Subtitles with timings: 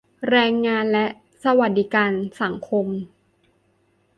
[0.29, 1.05] แรงงานและ
[1.43, 2.11] สวัสดิการ
[2.41, 2.87] สังคม